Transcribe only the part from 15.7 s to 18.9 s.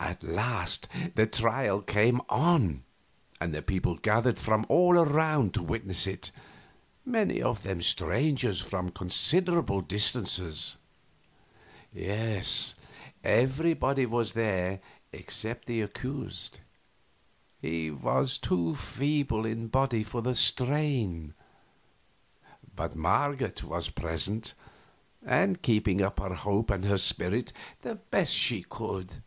accused. He was too